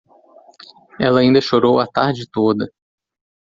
Ela 0.99 1.19
ainda 1.19 1.39
chorou 1.39 1.79
a 1.79 1.85
tarde 1.85 2.25
toda. 2.27 2.73